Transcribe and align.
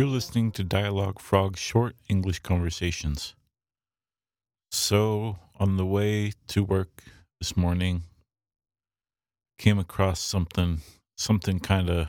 You're 0.00 0.08
listening 0.08 0.50
to 0.52 0.64
Dialogue 0.64 1.20
Frog 1.20 1.58
Short 1.58 1.94
English 2.08 2.38
Conversations. 2.38 3.34
So, 4.72 5.38
on 5.58 5.76
the 5.76 5.84
way 5.84 6.32
to 6.46 6.64
work 6.64 7.02
this 7.38 7.54
morning, 7.54 8.04
came 9.58 9.78
across 9.78 10.18
something, 10.18 10.80
something 11.18 11.60
kind 11.60 11.90
of, 11.90 12.08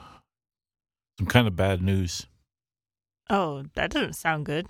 some 1.20 1.28
kind 1.28 1.50
of 1.50 1.58
bad 1.58 1.82
news. 1.82 2.28
Oh, 3.30 3.66
that 3.74 3.92
doesn't 3.92 4.14
sound 4.14 4.46
good. 4.46 4.68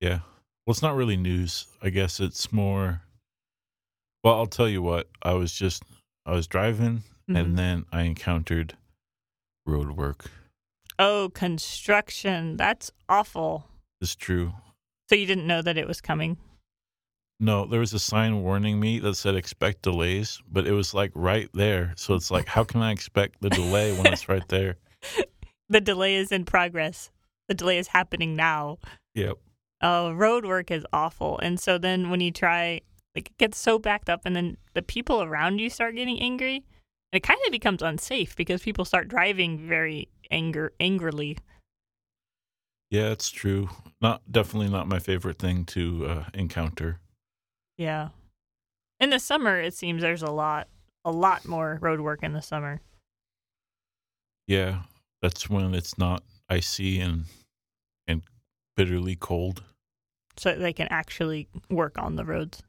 Yeah. 0.00 0.20
Well, 0.64 0.72
it's 0.72 0.80
not 0.80 0.96
really 0.96 1.18
news. 1.18 1.66
I 1.82 1.90
guess 1.90 2.20
it's 2.20 2.50
more. 2.50 3.02
Well, 4.24 4.36
I'll 4.36 4.46
tell 4.46 4.66
you 4.66 4.80
what. 4.80 5.10
I 5.22 5.34
was 5.34 5.52
just, 5.52 5.82
I 6.24 6.32
was 6.32 6.46
driving 6.46 7.02
Mhm. 7.28 7.38
and 7.38 7.58
then 7.58 7.84
I 7.92 8.04
encountered 8.04 8.78
road 9.66 9.90
work. 9.90 10.30
Oh, 11.02 11.30
construction. 11.30 12.58
That's 12.58 12.90
awful. 13.08 13.64
It's 14.02 14.14
true. 14.14 14.52
So 15.08 15.14
you 15.14 15.24
didn't 15.24 15.46
know 15.46 15.62
that 15.62 15.78
it 15.78 15.88
was 15.88 16.02
coming? 16.02 16.36
No, 17.40 17.64
there 17.64 17.80
was 17.80 17.94
a 17.94 17.98
sign 17.98 18.42
warning 18.42 18.78
me 18.78 18.98
that 18.98 19.14
said 19.14 19.34
expect 19.34 19.80
delays, 19.80 20.42
but 20.52 20.66
it 20.66 20.72
was 20.72 20.92
like 20.92 21.10
right 21.14 21.48
there. 21.54 21.94
So 21.96 22.12
it's 22.12 22.30
like, 22.30 22.48
how 22.48 22.64
can 22.64 22.82
I 22.82 22.92
expect 22.92 23.40
the 23.40 23.48
delay 23.48 23.96
when 23.96 24.12
it's 24.12 24.28
right 24.28 24.46
there? 24.48 24.76
The 25.70 25.80
delay 25.80 26.16
is 26.16 26.32
in 26.32 26.46
progress. 26.46 27.12
The 27.46 27.54
delay 27.54 27.78
is 27.78 27.86
happening 27.86 28.34
now. 28.34 28.78
Yep. 29.14 29.38
Oh, 29.80 30.10
road 30.10 30.44
work 30.44 30.72
is 30.72 30.84
awful. 30.92 31.38
And 31.38 31.60
so 31.60 31.78
then 31.78 32.10
when 32.10 32.20
you 32.20 32.32
try, 32.32 32.80
like, 33.14 33.28
it 33.28 33.38
gets 33.38 33.56
so 33.56 33.78
backed 33.78 34.10
up, 34.10 34.22
and 34.24 34.34
then 34.34 34.56
the 34.74 34.82
people 34.82 35.22
around 35.22 35.60
you 35.60 35.70
start 35.70 35.94
getting 35.94 36.20
angry. 36.20 36.56
And 37.12 37.18
it 37.18 37.22
kind 37.22 37.38
of 37.46 37.52
becomes 37.52 37.82
unsafe 37.82 38.34
because 38.34 38.62
people 38.62 38.84
start 38.84 39.06
driving 39.06 39.58
very 39.58 40.08
anger 40.30 40.72
angrily. 40.80 41.38
Yeah, 42.90 43.10
it's 43.10 43.30
true. 43.30 43.70
Not 44.00 44.22
definitely 44.30 44.68
not 44.68 44.88
my 44.88 44.98
favorite 44.98 45.38
thing 45.38 45.64
to 45.66 46.06
uh, 46.06 46.24
encounter. 46.34 46.98
Yeah. 47.78 48.08
In 48.98 49.10
the 49.10 49.20
summer, 49.20 49.60
it 49.60 49.74
seems 49.74 50.02
there's 50.02 50.22
a 50.22 50.30
lot, 50.30 50.68
a 51.04 51.10
lot 51.10 51.46
more 51.46 51.78
road 51.80 52.00
work 52.00 52.22
in 52.22 52.32
the 52.32 52.42
summer. 52.42 52.80
Yeah, 54.46 54.82
that's 55.22 55.48
when 55.48 55.74
it's 55.74 55.96
not 55.96 56.24
icy 56.48 56.98
and 56.98 57.26
and 58.08 58.22
bitterly 58.76 59.14
cold. 59.14 59.62
So 60.36 60.54
they 60.56 60.72
can 60.72 60.88
actually 60.90 61.48
work 61.70 61.96
on 61.98 62.16
the 62.16 62.24
roads. 62.24 62.62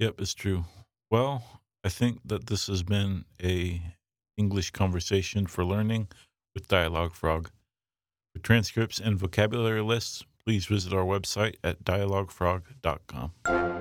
Yep, 0.00 0.14
it's 0.18 0.34
true. 0.34 0.64
Well, 1.10 1.44
I 1.84 1.88
think 1.88 2.20
that 2.24 2.46
this 2.46 2.66
has 2.66 2.82
been 2.82 3.24
a 3.42 3.80
English 4.36 4.70
conversation 4.70 5.46
for 5.46 5.64
learning 5.64 6.08
with 6.54 6.68
Dialogue 6.68 7.14
Frog. 7.14 7.50
For 8.34 8.40
transcripts 8.40 8.98
and 8.98 9.18
vocabulary 9.18 9.82
lists, 9.82 10.24
please 10.44 10.66
visit 10.66 10.92
our 10.92 11.04
website 11.04 11.56
at 11.62 11.84
dialoguefrog.com. 11.84 13.73